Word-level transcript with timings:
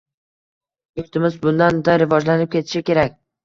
Yurtimiz 1.01 1.39
bundan-da 1.45 2.01
rivojlanib 2.05 2.53
ketishi 2.59 2.87
kerak. 2.93 3.25